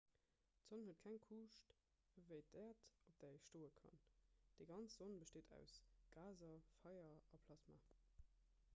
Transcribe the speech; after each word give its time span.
d'sonn 0.67 0.85
huet 0.85 1.01
keng 1.01 1.17
kuuscht 1.25 1.73
ewéi 2.21 2.39
d'äerd 2.47 2.63
op 3.09 3.13
där 3.19 3.35
ee 3.35 3.43
stoe 3.43 3.69
kann 3.81 4.01
déi 4.57 4.65
ganz 4.71 4.95
sonn 4.97 5.15
besteet 5.25 5.51
aus 5.59 5.75
gaser 6.17 6.59
feier 6.81 7.21
a 7.39 7.43
plasma 7.45 7.79